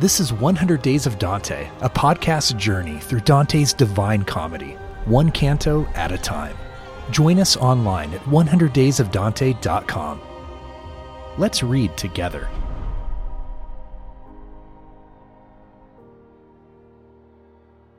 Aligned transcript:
This 0.00 0.20
is 0.20 0.32
100 0.32 0.80
Days 0.80 1.06
of 1.08 1.18
Dante, 1.18 1.68
a 1.80 1.90
podcast 1.90 2.56
journey 2.56 3.00
through 3.00 3.18
Dante's 3.22 3.72
divine 3.72 4.22
comedy, 4.22 4.76
one 5.06 5.32
canto 5.32 5.86
at 5.86 6.12
a 6.12 6.18
time. 6.18 6.56
Join 7.10 7.40
us 7.40 7.56
online 7.56 8.14
at 8.14 8.20
100daysofdante.com. 8.26 10.20
Let's 11.36 11.64
read 11.64 11.96
together. 11.96 12.48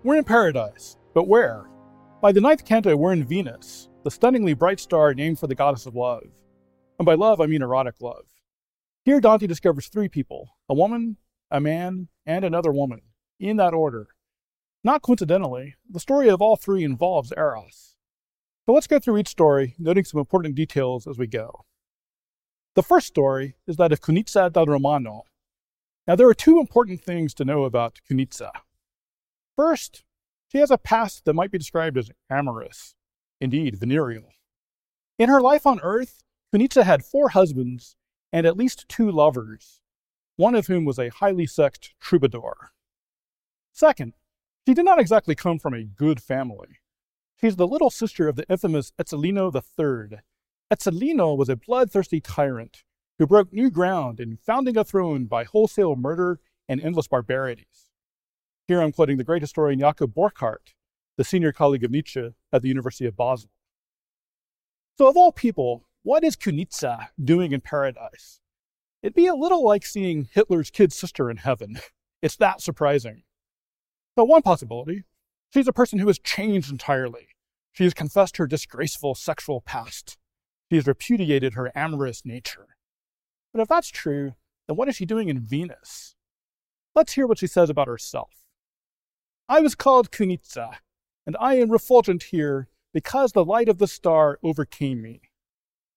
We're 0.05 0.19
in 0.19 0.23
paradise, 0.23 0.95
but 1.13 1.27
where? 1.27 1.65
By 2.21 2.31
the 2.31 2.39
ninth 2.39 2.63
canto, 2.63 2.95
we're 2.95 3.11
in 3.11 3.25
Venus, 3.25 3.89
the 4.05 4.11
stunningly 4.11 4.53
bright 4.53 4.79
star 4.79 5.13
named 5.13 5.37
for 5.37 5.47
the 5.47 5.55
goddess 5.55 5.85
of 5.85 5.97
love. 5.97 6.29
And 6.97 7.05
by 7.05 7.15
love, 7.15 7.41
I 7.41 7.47
mean 7.47 7.61
erotic 7.61 7.95
love. 7.99 8.23
Here, 9.03 9.19
Dante 9.19 9.47
discovers 9.47 9.89
three 9.89 10.07
people 10.07 10.47
a 10.69 10.73
woman, 10.73 11.17
a 11.51 11.59
man, 11.59 12.09
and 12.25 12.45
another 12.45 12.71
woman, 12.71 13.01
in 13.39 13.57
that 13.57 13.73
order. 13.73 14.07
Not 14.83 15.01
coincidentally, 15.01 15.75
the 15.89 15.99
story 15.99 16.29
of 16.29 16.41
all 16.41 16.55
three 16.55 16.83
involves 16.83 17.33
Eros. 17.35 17.95
So 18.65 18.73
let's 18.73 18.87
go 18.87 18.99
through 18.99 19.17
each 19.17 19.29
story, 19.29 19.75
noting 19.79 20.03
some 20.03 20.19
important 20.19 20.55
details 20.55 21.07
as 21.07 21.17
we 21.17 21.27
go. 21.27 21.65
The 22.75 22.83
first 22.83 23.07
story 23.07 23.55
is 23.67 23.77
that 23.77 23.91
of 23.91 24.01
Cunizza 24.01 24.51
dal 24.51 24.65
Romano. 24.65 25.23
Now, 26.07 26.15
there 26.15 26.29
are 26.29 26.33
two 26.33 26.59
important 26.59 27.01
things 27.01 27.33
to 27.35 27.45
know 27.45 27.63
about 27.65 27.99
Cunizza. 28.09 28.51
First, 29.55 30.03
she 30.47 30.59
has 30.59 30.71
a 30.71 30.77
past 30.77 31.25
that 31.25 31.33
might 31.33 31.51
be 31.51 31.57
described 31.57 31.97
as 31.97 32.11
amorous, 32.29 32.95
indeed, 33.41 33.75
venereal. 33.75 34.29
In 35.17 35.29
her 35.29 35.41
life 35.41 35.67
on 35.67 35.79
Earth, 35.81 36.23
Cunizza 36.53 36.83
had 36.83 37.03
four 37.03 37.29
husbands 37.29 37.95
and 38.31 38.45
at 38.45 38.57
least 38.57 38.87
two 38.87 39.11
lovers, 39.11 39.81
one 40.39 40.55
of 40.55 40.67
whom 40.67 40.85
was 40.85 40.97
a 40.97 41.09
highly 41.09 41.45
sexed 41.45 41.93
troubadour. 41.99 42.71
Second, 43.73 44.13
she 44.65 44.73
did 44.73 44.85
not 44.85 44.97
exactly 44.97 45.35
come 45.35 45.59
from 45.59 45.73
a 45.73 45.83
good 45.83 46.21
family. 46.21 46.79
She's 47.41 47.57
the 47.57 47.67
little 47.67 47.89
sister 47.89 48.29
of 48.29 48.37
the 48.37 48.45
infamous 48.49 48.93
Ezzelino 48.97 49.53
III. 49.53 50.19
Ezzelino 50.71 51.35
was 51.35 51.49
a 51.49 51.57
bloodthirsty 51.57 52.21
tyrant 52.21 52.85
who 53.17 53.27
broke 53.27 53.51
new 53.51 53.69
ground 53.69 54.21
in 54.21 54.37
founding 54.37 54.77
a 54.77 54.85
throne 54.85 55.25
by 55.25 55.43
wholesale 55.43 55.97
murder 55.97 56.39
and 56.69 56.79
endless 56.79 57.09
barbarities. 57.09 57.89
Here 58.65 58.81
I'm 58.81 58.93
quoting 58.93 59.17
the 59.17 59.25
great 59.25 59.41
historian 59.41 59.81
Jakob 59.81 60.13
Burckhardt, 60.13 60.73
the 61.17 61.25
senior 61.25 61.51
colleague 61.51 61.83
of 61.83 61.91
Nietzsche 61.91 62.29
at 62.53 62.61
the 62.61 62.69
University 62.69 63.05
of 63.05 63.17
Basel. 63.17 63.49
So, 64.97 65.09
of 65.09 65.17
all 65.17 65.33
people, 65.33 65.83
what 66.03 66.23
is 66.23 66.37
Cunizza 66.37 67.09
doing 67.21 67.51
in 67.51 67.59
paradise? 67.59 68.39
It'd 69.01 69.15
be 69.15 69.27
a 69.27 69.35
little 69.35 69.63
like 69.65 69.85
seeing 69.85 70.27
Hitler's 70.31 70.69
kid 70.69 70.91
sister 70.91 71.29
in 71.29 71.37
heaven. 71.37 71.79
It's 72.21 72.35
that 72.35 72.59
surprising. 72.59 73.23
So, 74.17 74.25
one 74.25 74.41
possibility 74.41 75.05
she's 75.53 75.69
a 75.69 75.71
person 75.71 75.99
who 75.99 76.07
has 76.07 76.19
changed 76.19 76.69
entirely. 76.69 77.29
She 77.71 77.85
has 77.85 77.93
confessed 77.93 78.35
her 78.35 78.45
disgraceful 78.45 79.15
sexual 79.15 79.61
past. 79.61 80.17
She 80.69 80.75
has 80.75 80.85
repudiated 80.85 81.53
her 81.53 81.71
amorous 81.73 82.25
nature. 82.25 82.75
But 83.53 83.61
if 83.61 83.69
that's 83.69 83.87
true, 83.87 84.33
then 84.67 84.75
what 84.75 84.89
is 84.89 84.97
she 84.97 85.05
doing 85.05 85.29
in 85.29 85.39
Venus? 85.39 86.15
Let's 86.93 87.13
hear 87.13 87.25
what 87.25 87.37
she 87.37 87.47
says 87.47 87.69
about 87.69 87.87
herself. 87.87 88.31
I 89.47 89.61
was 89.61 89.75
called 89.75 90.11
Cunizza, 90.11 90.79
and 91.25 91.37
I 91.39 91.55
am 91.55 91.71
refulgent 91.71 92.23
here 92.23 92.67
because 92.93 93.31
the 93.31 93.45
light 93.45 93.69
of 93.69 93.77
the 93.77 93.87
star 93.87 94.39
overcame 94.43 95.01
me. 95.01 95.21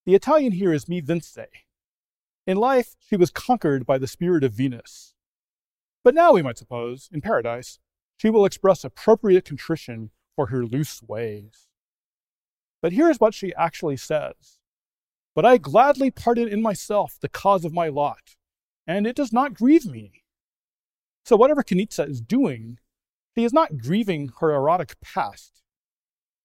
The 0.05 0.15
Italian 0.15 0.53
here 0.53 0.73
is 0.73 0.87
mi 0.87 1.01
vince. 1.01 1.37
In 2.45 2.57
life, 2.57 2.95
she 2.99 3.15
was 3.15 3.31
conquered 3.31 3.85
by 3.85 3.97
the 3.97 4.07
spirit 4.07 4.43
of 4.43 4.53
Venus. 4.53 5.13
But 6.03 6.13
now, 6.13 6.33
we 6.33 6.41
might 6.41 6.57
suppose, 6.57 7.09
in 7.11 7.21
paradise, 7.21 7.79
she 8.17 8.29
will 8.29 8.45
express 8.45 8.83
appropriate 8.83 9.45
contrition 9.45 10.11
for 10.35 10.47
her 10.47 10.65
loose 10.65 11.01
ways. 11.01 11.69
But 12.81 12.93
here's 12.93 13.19
what 13.19 13.33
she 13.33 13.53
actually 13.55 13.97
says 13.97 14.59
But 15.33 15.45
I 15.45 15.57
gladly 15.57 16.11
pardon 16.11 16.47
in 16.49 16.61
myself 16.61 17.17
the 17.19 17.29
cause 17.29 17.63
of 17.63 17.73
my 17.73 17.87
lot, 17.87 18.35
and 18.85 19.07
it 19.07 19.15
does 19.15 19.31
not 19.31 19.53
grieve 19.53 19.85
me. 19.85 20.23
So, 21.23 21.37
whatever 21.37 21.63
Cunizza 21.63 22.09
is 22.09 22.19
doing 22.19 22.79
she 23.35 23.43
is 23.43 23.53
not 23.53 23.77
grieving 23.77 24.31
her 24.39 24.53
erotic 24.53 24.99
past. 25.01 25.63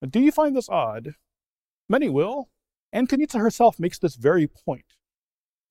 But 0.00 0.10
do 0.10 0.20
you 0.20 0.32
find 0.32 0.56
this 0.56 0.68
odd? 0.68 1.14
Many 1.88 2.08
will, 2.08 2.48
and 2.92 3.08
Cunizza 3.08 3.38
herself 3.38 3.78
makes 3.78 3.98
this 3.98 4.14
very 4.14 4.46
point. 4.46 4.96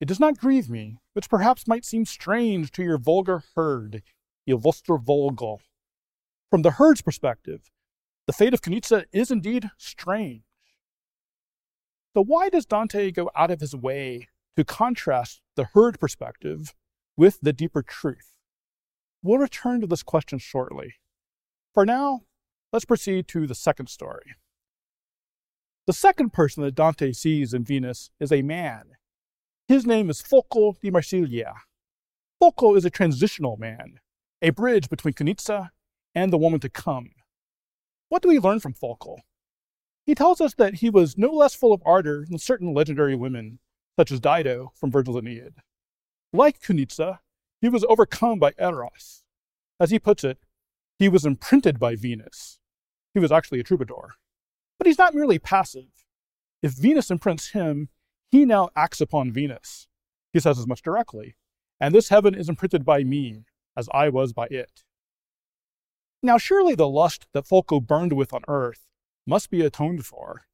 It 0.00 0.06
does 0.06 0.20
not 0.20 0.38
grieve 0.38 0.70
me, 0.70 0.98
which 1.14 1.28
perhaps 1.28 1.66
might 1.66 1.84
seem 1.84 2.04
strange 2.04 2.70
to 2.72 2.82
your 2.84 2.98
vulgar 2.98 3.42
herd, 3.56 4.02
il 4.46 4.58
vostro 4.58 4.98
volgo. 4.98 5.58
From 6.50 6.62
the 6.62 6.72
herd's 6.72 7.02
perspective, 7.02 7.70
the 8.26 8.32
fate 8.32 8.54
of 8.54 8.62
Cunizza 8.62 9.04
is 9.12 9.30
indeed 9.30 9.70
strange. 9.76 10.42
So, 12.14 12.22
why 12.22 12.48
does 12.48 12.66
Dante 12.66 13.10
go 13.10 13.30
out 13.34 13.50
of 13.50 13.60
his 13.60 13.74
way 13.74 14.28
to 14.56 14.64
contrast 14.64 15.40
the 15.56 15.68
herd 15.74 15.98
perspective 15.98 16.74
with 17.16 17.40
the 17.40 17.52
deeper 17.52 17.82
truth? 17.82 18.32
We'll 19.22 19.38
return 19.38 19.80
to 19.80 19.86
this 19.86 20.02
question 20.02 20.38
shortly. 20.38 20.94
For 21.74 21.84
now, 21.84 22.22
let's 22.72 22.84
proceed 22.84 23.28
to 23.28 23.46
the 23.46 23.54
second 23.54 23.88
story. 23.88 24.36
The 25.86 25.92
second 25.92 26.32
person 26.32 26.62
that 26.62 26.74
Dante 26.74 27.12
sees 27.12 27.52
in 27.52 27.64
Venus 27.64 28.10
is 28.20 28.30
a 28.30 28.42
man. 28.42 28.97
His 29.68 29.84
name 29.84 30.08
is 30.08 30.22
Folco 30.22 30.80
di 30.80 30.90
Marsiglia. 30.90 31.52
Folco 32.42 32.74
is 32.74 32.86
a 32.86 32.90
transitional 32.90 33.58
man, 33.58 34.00
a 34.40 34.48
bridge 34.48 34.88
between 34.88 35.12
Cunizza 35.12 35.72
and 36.14 36.32
the 36.32 36.38
woman 36.38 36.58
to 36.60 36.70
come. 36.70 37.10
What 38.08 38.22
do 38.22 38.28
we 38.28 38.38
learn 38.38 38.60
from 38.60 38.72
Folco? 38.72 39.18
He 40.06 40.14
tells 40.14 40.40
us 40.40 40.54
that 40.54 40.76
he 40.76 40.88
was 40.88 41.18
no 41.18 41.28
less 41.28 41.54
full 41.54 41.74
of 41.74 41.82
ardor 41.84 42.24
than 42.26 42.38
certain 42.38 42.72
legendary 42.72 43.14
women, 43.14 43.58
such 43.98 44.10
as 44.10 44.20
Dido 44.20 44.72
from 44.74 44.90
Virgil's 44.90 45.18
Aeneid. 45.18 45.56
Like 46.32 46.62
Cunizza, 46.62 47.18
he 47.60 47.68
was 47.68 47.84
overcome 47.90 48.38
by 48.38 48.54
Eros. 48.58 49.24
As 49.78 49.90
he 49.90 49.98
puts 49.98 50.24
it, 50.24 50.38
he 50.98 51.10
was 51.10 51.26
imprinted 51.26 51.78
by 51.78 51.94
Venus. 51.94 52.58
He 53.12 53.20
was 53.20 53.30
actually 53.30 53.60
a 53.60 53.64
troubadour. 53.64 54.14
But 54.78 54.86
he's 54.86 54.96
not 54.96 55.14
merely 55.14 55.38
passive. 55.38 56.06
If 56.62 56.72
Venus 56.72 57.10
imprints 57.10 57.50
him, 57.50 57.90
he 58.30 58.44
now 58.44 58.68
acts 58.76 59.00
upon 59.00 59.32
Venus. 59.32 59.86
He 60.32 60.40
says 60.40 60.58
as 60.58 60.66
much 60.66 60.82
directly. 60.82 61.36
And 61.80 61.94
this 61.94 62.08
heaven 62.08 62.34
is 62.34 62.48
imprinted 62.48 62.84
by 62.84 63.04
me, 63.04 63.44
as 63.76 63.88
I 63.94 64.08
was 64.08 64.32
by 64.32 64.46
it. 64.50 64.82
Now, 66.22 66.36
surely 66.36 66.74
the 66.74 66.88
lust 66.88 67.28
that 67.32 67.46
Folco 67.46 67.84
burned 67.84 68.12
with 68.12 68.34
on 68.34 68.42
earth 68.48 68.86
must 69.26 69.50
be 69.50 69.62
atoned 69.62 70.04
for. 70.04 70.46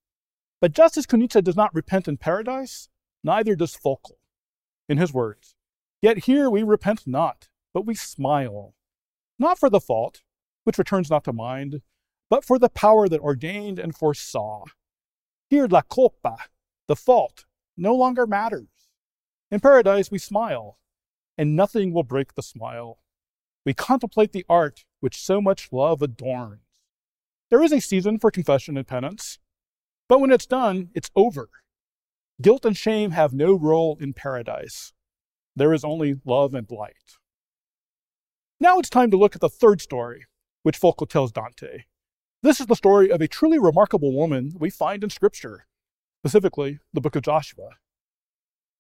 But 0.61 0.73
just 0.73 0.97
as 0.97 1.07
Cunizza 1.07 1.43
does 1.43 1.57
not 1.57 1.75
repent 1.75 2.07
in 2.07 2.19
paradise, 2.19 2.89
neither 3.23 3.57
does 3.57 3.75
Folco. 3.75 4.13
In 4.89 4.99
his 4.99 5.15
words, 5.15 5.57
Yet 6.05 6.25
here 6.25 6.51
we 6.51 6.63
repent 6.63 7.07
not, 7.07 7.49
but 7.73 7.87
we 7.87 7.95
smile, 7.95 8.75
not 9.39 9.59
for 9.59 9.71
the 9.71 9.81
fault, 9.81 10.21
which 10.65 10.77
returns 10.77 11.09
not 11.09 11.25
to 11.25 11.33
mind, 11.33 11.81
but 12.29 12.45
for 12.45 12.59
the 12.59 12.69
power 12.69 13.09
that 13.09 13.23
ordained 13.23 13.79
and 13.79 13.97
foresaw. 13.97 14.65
Here, 15.49 15.67
la 15.67 15.81
colpa, 15.81 16.37
the 16.89 16.95
fault, 16.95 17.47
no 17.77 17.95
longer 17.95 18.27
matters. 18.27 18.69
In 19.51 19.61
paradise, 19.61 20.11
we 20.11 20.19
smile, 20.19 20.79
and 21.37 21.57
nothing 21.57 21.93
will 21.93 22.03
break 22.03 22.35
the 22.35 22.43
smile. 22.43 22.99
We 23.65 23.75
contemplate 23.75 24.33
the 24.33 24.45
art 24.49 24.85
which 25.01 25.21
so 25.21 25.41
much 25.41 25.71
love 25.73 26.03
adorns. 26.03 26.61
There 27.51 27.63
is 27.63 27.73
a 27.73 27.81
season 27.81 28.19
for 28.19 28.31
confession 28.31 28.77
and 28.77 28.87
penance, 28.87 29.39
but 30.09 30.21
when 30.21 30.33
it's 30.33 30.47
done, 30.47 30.91
it's 30.95 31.11
over. 31.15 31.49
Guilt 32.43 32.65
and 32.65 32.77
shame 32.77 33.13
have 33.13 33.33
no 33.33 33.55
role 33.55 33.97
in 34.01 34.13
paradise. 34.13 34.93
There 35.55 35.73
is 35.73 35.85
only 35.85 36.17
love 36.25 36.53
and 36.53 36.69
light. 36.71 37.19
Now 38.59 38.79
it's 38.79 38.91
time 38.91 39.11
to 39.11 39.17
look 39.17 39.35
at 39.35 39.41
the 39.41 39.49
third 39.49 39.81
story, 39.81 40.25
which 40.63 40.81
Folco 40.81 41.09
tells 41.09 41.33
Dante. 41.33 41.85
This 42.43 42.61
is 42.61 42.67
the 42.67 42.75
story 42.75 43.11
of 43.11 43.21
a 43.21 43.29
truly 43.29 43.59
remarkable 43.59 44.13
woman 44.13 44.53
we 44.59 44.69
find 44.69 45.05
in 45.05 45.11
Scripture, 45.11 45.67
specifically 46.25 46.79
the 46.95 47.03
book 47.03 47.17
of 47.17 47.23
Joshua. 47.23 47.69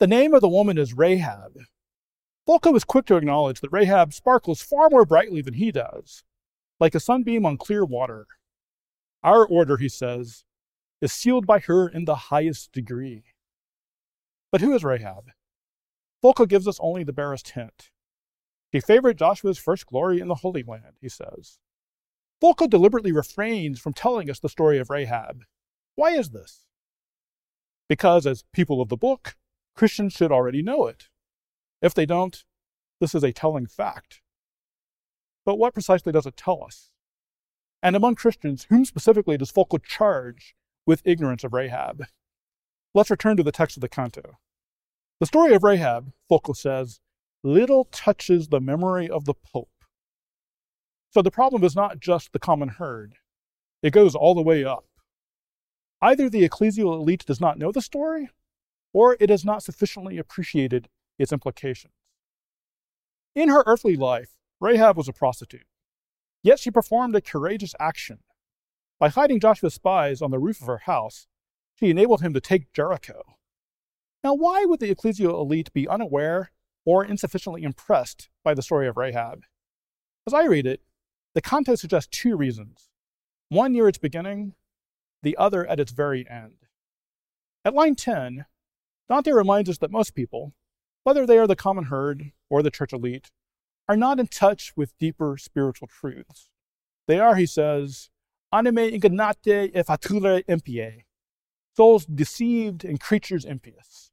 The 0.00 0.06
name 0.06 0.32
of 0.32 0.40
the 0.40 0.48
woman 0.48 0.78
is 0.78 0.94
Rahab. 0.94 1.58
Folco 2.48 2.74
is 2.74 2.84
quick 2.84 3.04
to 3.04 3.16
acknowledge 3.16 3.60
that 3.60 3.70
Rahab 3.70 4.14
sparkles 4.14 4.62
far 4.62 4.88
more 4.88 5.04
brightly 5.04 5.42
than 5.42 5.52
he 5.52 5.70
does, 5.70 6.24
like 6.80 6.94
a 6.94 7.00
sunbeam 7.00 7.44
on 7.44 7.58
clear 7.58 7.84
water. 7.84 8.26
Our 9.22 9.44
order, 9.46 9.76
he 9.76 9.90
says, 9.90 10.44
is 11.02 11.12
sealed 11.12 11.46
by 11.46 11.58
her 11.58 11.86
in 11.86 12.06
the 12.06 12.14
highest 12.14 12.72
degree. 12.72 13.24
But 14.50 14.62
who 14.62 14.74
is 14.74 14.82
Rahab? 14.82 15.24
Folco 16.24 16.48
gives 16.48 16.66
us 16.66 16.78
only 16.80 17.04
the 17.04 17.12
barest 17.12 17.50
hint. 17.50 17.90
She 18.72 18.80
favored 18.80 19.18
Joshua's 19.18 19.58
first 19.58 19.84
glory 19.84 20.18
in 20.18 20.28
the 20.28 20.36
Holy 20.36 20.62
Land, 20.62 20.96
he 21.02 21.10
says. 21.10 21.58
Folco 22.42 22.70
deliberately 22.70 23.12
refrains 23.12 23.78
from 23.78 23.92
telling 23.92 24.30
us 24.30 24.38
the 24.40 24.48
story 24.48 24.78
of 24.78 24.88
Rahab. 24.88 25.42
Why 25.94 26.12
is 26.12 26.30
this? 26.30 26.64
Because, 27.88 28.26
as 28.26 28.44
people 28.52 28.80
of 28.80 28.88
the 28.88 28.96
book, 28.96 29.36
Christians 29.76 30.12
should 30.14 30.32
already 30.32 30.62
know 30.62 30.86
it. 30.86 31.08
If 31.82 31.94
they 31.94 32.06
don't, 32.06 32.44
this 33.00 33.14
is 33.14 33.22
a 33.22 33.32
telling 33.32 33.66
fact. 33.66 34.20
but 35.44 35.56
what 35.56 35.74
precisely 35.74 36.12
does 36.12 36.26
it 36.26 36.36
tell 36.36 36.64
us? 36.64 36.90
And 37.82 37.94
among 37.94 38.14
Christians, 38.14 38.66
whom 38.70 38.84
specifically 38.84 39.36
does 39.36 39.52
Folco 39.52 39.82
charge 39.82 40.54
with 40.86 41.02
ignorance 41.04 41.44
of 41.44 41.52
Rahab? 41.52 42.06
Let's 42.94 43.10
return 43.10 43.36
to 43.36 43.42
the 43.42 43.52
text 43.52 43.76
of 43.76 43.82
the 43.82 43.88
canto. 43.88 44.38
The 45.20 45.26
story 45.26 45.54
of 45.54 45.62
Rahab, 45.62 46.12
Folco 46.30 46.56
says, 46.56 47.00
little 47.42 47.84
touches 47.84 48.48
the 48.48 48.60
memory 48.60 49.08
of 49.08 49.26
the 49.26 49.34
Pope. 49.34 49.68
So 51.10 51.20
the 51.20 51.30
problem 51.30 51.62
is 51.62 51.76
not 51.76 52.00
just 52.00 52.32
the 52.32 52.38
common 52.38 52.70
herd, 52.70 53.16
it 53.82 53.92
goes 53.92 54.14
all 54.14 54.34
the 54.34 54.42
way 54.42 54.64
up. 54.64 54.86
Either 56.04 56.28
the 56.28 56.46
ecclesial 56.46 56.94
elite 56.96 57.24
does 57.24 57.40
not 57.40 57.56
know 57.56 57.72
the 57.72 57.80
story, 57.80 58.28
or 58.92 59.16
it 59.20 59.30
has 59.30 59.42
not 59.42 59.62
sufficiently 59.62 60.18
appreciated 60.18 60.90
its 61.18 61.32
implications. 61.32 61.94
In 63.34 63.48
her 63.48 63.64
earthly 63.64 63.96
life, 63.96 64.34
Rahab 64.60 64.98
was 64.98 65.08
a 65.08 65.14
prostitute. 65.14 65.66
Yet 66.42 66.58
she 66.58 66.70
performed 66.70 67.16
a 67.16 67.22
courageous 67.22 67.74
action. 67.80 68.18
By 69.00 69.08
hiding 69.08 69.40
Joshua's 69.40 69.72
spies 69.72 70.20
on 70.20 70.30
the 70.30 70.38
roof 70.38 70.60
of 70.60 70.66
her 70.66 70.82
house, 70.84 71.26
she 71.80 71.88
enabled 71.88 72.20
him 72.20 72.34
to 72.34 72.40
take 72.40 72.74
Jericho. 72.74 73.22
Now, 74.22 74.34
why 74.34 74.66
would 74.66 74.80
the 74.80 74.94
ecclesial 74.94 75.40
elite 75.40 75.72
be 75.72 75.88
unaware 75.88 76.50
or 76.84 77.02
insufficiently 77.02 77.62
impressed 77.62 78.28
by 78.42 78.52
the 78.52 78.60
story 78.60 78.86
of 78.88 78.98
Rahab? 78.98 79.44
As 80.26 80.34
I 80.34 80.44
read 80.44 80.66
it, 80.66 80.82
the 81.32 81.40
context 81.40 81.80
suggests 81.80 82.14
two 82.14 82.36
reasons 82.36 82.90
one 83.48 83.72
near 83.72 83.88
its 83.88 83.98
beginning, 83.98 84.54
the 85.24 85.36
other 85.36 85.66
at 85.66 85.80
its 85.80 85.90
very 85.90 86.28
end. 86.30 86.54
At 87.64 87.74
line 87.74 87.96
10, 87.96 88.44
Dante 89.08 89.32
reminds 89.32 89.68
us 89.68 89.78
that 89.78 89.90
most 89.90 90.14
people, 90.14 90.52
whether 91.02 91.26
they 91.26 91.38
are 91.38 91.46
the 91.46 91.56
common 91.56 91.84
herd 91.84 92.32
or 92.48 92.62
the 92.62 92.70
church 92.70 92.92
elite, 92.92 93.30
are 93.88 93.96
not 93.96 94.20
in 94.20 94.26
touch 94.26 94.72
with 94.76 94.96
deeper 94.98 95.36
spiritual 95.36 95.88
truths. 95.88 96.48
They 97.06 97.18
are, 97.18 97.34
he 97.34 97.46
says, 97.46 98.10
anime 98.52 98.76
ingannate 98.76 99.70
e 99.74 99.82
fatura 99.82 100.42
impie, 100.46 101.04
souls 101.76 102.06
deceived 102.06 102.84
and 102.84 103.00
creatures 103.00 103.44
impious. 103.44 104.10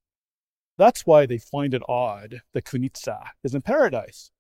That's 0.78 1.06
why 1.06 1.26
they 1.26 1.38
find 1.38 1.74
it 1.74 1.84
odd 1.88 2.42
that 2.54 2.66
Cunizza 2.66 3.28
is 3.44 3.54
in 3.54 3.62
paradise. 3.62 4.32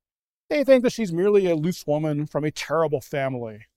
They 0.49 0.63
think 0.63 0.83
that 0.83 0.91
she's 0.91 1.13
merely 1.13 1.47
a 1.47 1.55
loose 1.55 1.85
woman 1.85 2.25
from 2.25 2.43
a 2.43 2.51
terrible 2.51 2.99
family. 2.99 3.67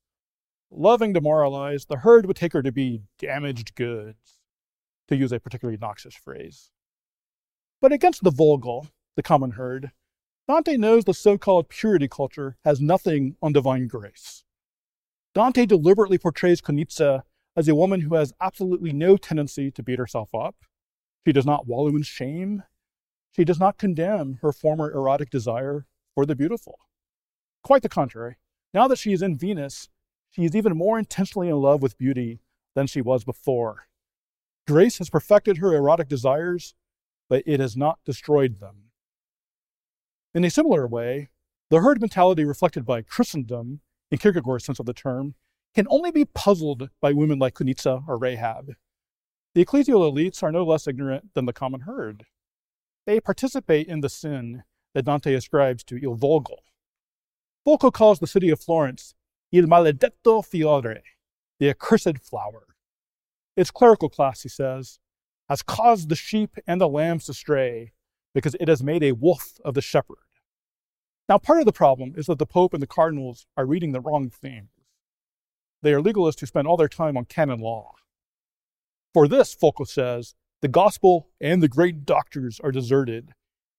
Loving 0.76 1.12
demoralized, 1.12 1.88
the 1.88 1.98
herd 1.98 2.26
would 2.26 2.36
take 2.36 2.52
her 2.52 2.62
to 2.62 2.72
be 2.72 3.02
damaged 3.18 3.76
goods, 3.76 4.38
to 5.06 5.14
use 5.14 5.30
a 5.30 5.38
particularly 5.38 5.78
noxious 5.80 6.16
phrase. 6.16 6.72
But 7.80 7.92
against 7.92 8.24
the 8.24 8.32
vulgar, 8.32 8.88
the 9.14 9.22
common 9.22 9.52
herd, 9.52 9.92
Dante 10.48 10.76
knows 10.76 11.04
the 11.04 11.14
so 11.14 11.38
called 11.38 11.68
purity 11.68 12.08
culture 12.08 12.56
has 12.64 12.80
nothing 12.80 13.36
on 13.40 13.52
divine 13.52 13.86
grace. 13.86 14.42
Dante 15.32 15.64
deliberately 15.64 16.18
portrays 16.18 16.60
Cunizza 16.60 17.22
as 17.56 17.68
a 17.68 17.74
woman 17.74 18.00
who 18.00 18.16
has 18.16 18.32
absolutely 18.40 18.92
no 18.92 19.16
tendency 19.16 19.70
to 19.70 19.82
beat 19.82 20.00
herself 20.00 20.34
up. 20.34 20.56
She 21.24 21.32
does 21.32 21.46
not 21.46 21.68
wallow 21.68 21.90
in 21.90 22.02
shame. 22.02 22.64
She 23.30 23.44
does 23.44 23.60
not 23.60 23.78
condemn 23.78 24.38
her 24.42 24.52
former 24.52 24.90
erotic 24.90 25.30
desire 25.30 25.86
for 26.16 26.26
the 26.26 26.34
beautiful. 26.34 26.80
Quite 27.62 27.82
the 27.82 27.88
contrary. 27.88 28.36
Now 28.72 28.88
that 28.88 28.98
she 28.98 29.12
is 29.12 29.22
in 29.22 29.38
Venus, 29.38 29.88
she 30.34 30.44
is 30.44 30.56
even 30.56 30.76
more 30.76 30.98
intensely 30.98 31.48
in 31.48 31.56
love 31.56 31.81
with 31.81 31.96
beauty 31.96 32.40
than 32.75 32.88
she 32.88 33.00
was 33.00 33.25
before. 33.25 33.86
Grace 34.66 34.98
has 34.98 35.08
perfected 35.08 35.58
her 35.58 35.75
erotic 35.75 36.08
desires, 36.08 36.75
but 37.28 37.44
it 37.46 37.60
has 37.60 37.76
not 37.76 38.00
destroyed 38.04 38.58
them. 38.58 38.90
In 40.34 40.44
a 40.44 40.50
similar 40.50 40.88
way, 40.88 41.28
the 41.70 41.81
herd 41.81 42.00
mentality 42.00 42.44
reflected 42.44 42.84
by 42.84 43.02
Christendom, 43.02 43.81
in 44.10 44.19
Kierkegaard's 44.19 44.64
sense 44.64 44.81
of 44.81 44.86
the 44.86 44.92
term, 44.92 45.34
can 45.75 45.86
only 45.88 46.10
be 46.10 46.25
puzzled 46.25 46.90
by 47.00 47.12
women 47.12 47.38
like 47.38 47.54
Cunizza 47.54 48.02
or 48.08 48.19
Rahab. 48.19 48.72
The 49.54 49.64
ecclesial 49.64 50.12
elites 50.12 50.42
are 50.42 50.50
no 50.50 50.64
less 50.64 50.88
ignorant 50.88 51.34
than 51.34 51.46
the 51.46 51.52
common 51.52 51.82
herd. 51.82 52.25
They 53.06 53.20
participate 53.20 53.86
in 53.86 54.00
the 54.00 54.08
sin 54.08 54.64
that 54.94 55.04
Dante 55.04 55.34
ascribes 55.34 55.84
to 55.84 55.96
Il 55.96 56.16
Volgo. 56.16 56.56
Folco 57.64 57.92
calls 57.92 58.19
the 58.19 58.26
city 58.26 58.50
of 58.50 58.60
Florence 58.60 59.14
Il 59.54 59.68
maledetto 59.68 60.42
fiore, 60.44 61.00
the 61.60 61.68
accursed 61.68 62.18
flower. 62.18 62.74
Its 63.56 63.70
clerical 63.70 64.08
class, 64.08 64.42
he 64.42 64.48
says, 64.48 64.98
has 65.48 65.62
caused 65.62 66.08
the 66.08 66.16
sheep 66.16 66.56
and 66.66 66.80
the 66.80 66.88
lambs 66.88 67.26
to 67.26 67.32
stray 67.32 67.92
because 68.34 68.56
it 68.58 68.66
has 68.66 68.82
made 68.82 69.04
a 69.04 69.12
wolf 69.12 69.60
of 69.64 69.74
the 69.74 69.80
shepherd. 69.80 70.26
Now, 71.28 71.38
part 71.38 71.60
of 71.60 71.66
the 71.66 71.72
problem 71.72 72.14
is 72.16 72.26
that 72.26 72.40
the 72.40 72.46
Pope 72.46 72.74
and 72.74 72.82
the 72.82 72.88
cardinals 72.88 73.46
are 73.56 73.64
reading 73.64 73.92
the 73.92 74.00
wrong 74.00 74.28
things. 74.28 74.70
They 75.82 75.92
are 75.92 76.02
legalists 76.02 76.40
who 76.40 76.46
spend 76.46 76.66
all 76.66 76.76
their 76.76 76.88
time 76.88 77.16
on 77.16 77.26
canon 77.26 77.60
law. 77.60 77.92
For 79.12 79.28
this, 79.28 79.54
Folco 79.54 79.86
says, 79.86 80.34
the 80.62 80.68
gospel 80.68 81.28
and 81.40 81.62
the 81.62 81.68
great 81.68 82.04
doctors 82.04 82.58
are 82.58 82.72
deserted, 82.72 83.30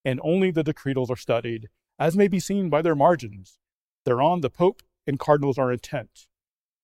and 0.05 0.21
only 0.23 0.51
the 0.51 0.63
decretals 0.63 1.11
are 1.11 1.17
studied, 1.17 1.67
as 1.99 2.15
may 2.15 2.29
be 2.29 2.39
seen 2.39 2.69
by 2.69 2.81
their 2.81 2.95
margins. 2.95 3.57
Thereon 4.05 4.39
the 4.39 4.49
Pope 4.49 4.81
and 5.07 5.19
cardinals 5.19 5.57
are 5.57 5.71
intent. 5.71 6.27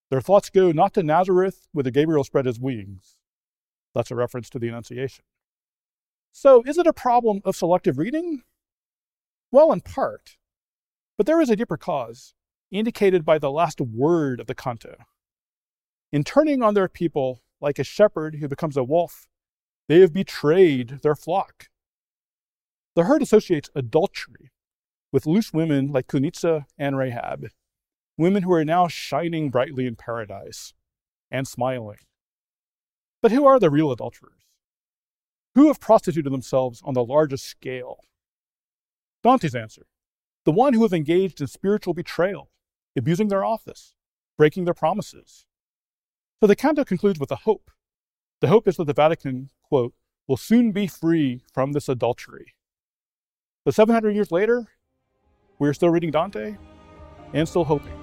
Their 0.10 0.22
thoughts 0.22 0.50
go 0.50 0.72
not 0.72 0.94
to 0.96 1.04
Nazareth, 1.04 1.68
whither 1.72 1.92
Gabriel 1.92 2.24
spread 2.24 2.46
his 2.46 2.60
wings. 2.60 3.16
That's 3.96 4.12
a 4.12 4.16
reference 4.16 4.50
to 4.52 4.60
the 4.60 4.68
Annunciation. 4.68 5.24
So, 6.32 6.64
is 6.66 6.78
it 6.78 6.88
a 6.88 6.94
problem 6.94 7.42
of 7.44 7.56
selective 7.56 7.98
reading? 7.98 8.44
Well, 9.52 9.72
in 9.72 9.82
part. 9.82 10.38
But 11.18 11.26
there 11.28 11.42
is 11.42 11.50
a 11.50 11.56
deeper 11.56 11.78
cause, 11.78 12.34
indicated 12.72 13.26
by 13.26 13.38
the 13.38 13.52
last 13.52 13.82
word 13.82 14.40
of 14.40 14.48
the 14.48 14.56
canto. 14.56 14.96
In 16.12 16.24
turning 16.24 16.62
on 16.62 16.74
their 16.74 16.88
people 16.88 17.42
like 17.60 17.80
a 17.80 17.84
shepherd 17.84 18.36
who 18.36 18.48
becomes 18.48 18.78
a 18.78 18.84
wolf, 18.84 19.28
they 19.88 20.00
have 20.00 20.14
betrayed 20.14 21.00
their 21.04 21.16
flock. 21.16 21.68
The 22.96 23.04
herd 23.06 23.22
associates 23.22 23.70
adultery 23.76 24.52
with 25.12 25.26
loose 25.26 25.54
women 25.54 25.92
like 25.92 26.08
Cunizza 26.08 26.66
and 26.78 26.98
Rahab, 26.98 27.48
women 28.22 28.44
who 28.44 28.54
are 28.54 28.66
now 28.66 28.88
shining 28.88 29.50
brightly 29.50 29.86
in 29.86 29.96
paradise 29.96 30.74
and 31.30 31.48
smiling. 31.48 31.98
But 33.22 33.32
who 33.32 33.46
are 33.46 33.60
the 33.60 33.70
real 33.70 33.92
adulterers? 33.92 34.42
Who 35.56 35.68
have 35.68 35.80
prostituted 35.80 36.32
themselves 36.32 36.82
on 36.84 36.94
the 36.94 37.04
largest 37.04 37.46
scale? 37.46 38.00
Dante's 39.24 39.56
answer 39.56 39.86
the 40.44 40.52
one 40.52 40.74
who 40.74 40.82
have 40.82 40.94
engaged 40.94 41.40
in 41.40 41.46
spiritual 41.46 41.94
betrayal, 41.94 42.50
abusing 42.98 43.28
their 43.28 43.46
office, 43.46 43.94
breaking 44.38 44.66
their 44.66 44.74
promises. 44.74 45.46
So 46.40 46.48
the 46.48 46.56
canto 46.56 46.84
concludes 46.84 47.20
with 47.20 47.30
a 47.30 47.36
hope. 47.36 47.70
The 48.40 48.48
hope 48.48 48.68
is 48.68 48.78
that 48.78 48.86
the 48.86 48.94
Vatican, 48.94 49.52
quote, 49.62 49.94
will 50.28 50.38
soon 50.38 50.72
be 50.72 50.88
free 50.88 51.44
from 51.54 51.74
this 51.74 51.88
adultery. 51.88 52.56
But 53.64 53.76
700 53.76 54.16
years 54.16 54.32
later, 54.32 54.68
we're 55.60 55.74
still 55.74 55.90
reading 55.90 56.10
Dante 56.10 56.58
and 57.34 57.48
still 57.48 57.66
hoping. 57.66 58.01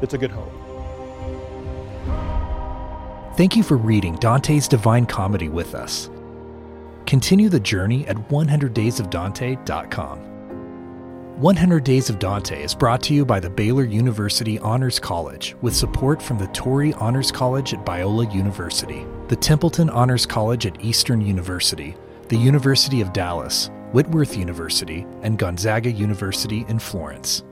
It's 0.00 0.14
a 0.14 0.18
good 0.18 0.30
hope. 0.30 0.52
Thank 3.36 3.56
you 3.56 3.64
for 3.64 3.76
reading 3.76 4.14
Dante's 4.16 4.68
Divine 4.68 5.06
Comedy 5.06 5.48
with 5.48 5.74
us. 5.74 6.10
Continue 7.06 7.48
the 7.48 7.60
journey 7.60 8.06
at 8.06 8.16
100daysofdante.com. 8.28 10.18
100 11.40 11.82
Days 11.82 12.10
of 12.10 12.20
Dante 12.20 12.62
is 12.62 12.76
brought 12.76 13.02
to 13.02 13.12
you 13.12 13.24
by 13.24 13.40
the 13.40 13.50
Baylor 13.50 13.82
University 13.82 14.56
Honors 14.60 15.00
College 15.00 15.56
with 15.62 15.74
support 15.74 16.22
from 16.22 16.38
the 16.38 16.46
Torrey 16.48 16.94
Honors 16.94 17.32
College 17.32 17.74
at 17.74 17.84
Biola 17.84 18.32
University, 18.32 19.04
the 19.26 19.34
Templeton 19.34 19.90
Honors 19.90 20.26
College 20.26 20.64
at 20.64 20.80
Eastern 20.80 21.20
University, 21.20 21.96
the 22.28 22.36
University 22.36 23.00
of 23.00 23.12
Dallas, 23.12 23.68
Whitworth 23.90 24.36
University, 24.36 25.04
and 25.22 25.36
Gonzaga 25.36 25.90
University 25.90 26.64
in 26.68 26.78
Florence. 26.78 27.42